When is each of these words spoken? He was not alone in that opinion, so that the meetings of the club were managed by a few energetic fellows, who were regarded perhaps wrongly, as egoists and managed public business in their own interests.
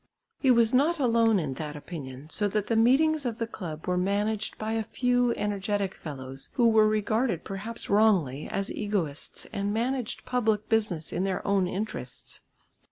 He 0.39 0.49
was 0.49 0.73
not 0.73 0.97
alone 0.97 1.37
in 1.37 1.53
that 1.61 1.75
opinion, 1.75 2.27
so 2.31 2.47
that 2.47 2.65
the 2.65 2.75
meetings 2.75 3.23
of 3.23 3.37
the 3.37 3.45
club 3.45 3.85
were 3.87 3.97
managed 3.99 4.57
by 4.57 4.73
a 4.73 4.83
few 4.83 5.31
energetic 5.35 5.93
fellows, 5.93 6.49
who 6.53 6.67
were 6.69 6.87
regarded 6.87 7.43
perhaps 7.43 7.87
wrongly, 7.87 8.47
as 8.47 8.73
egoists 8.73 9.45
and 9.53 9.71
managed 9.71 10.25
public 10.25 10.67
business 10.67 11.13
in 11.13 11.23
their 11.23 11.45
own 11.45 11.67
interests. 11.67 12.41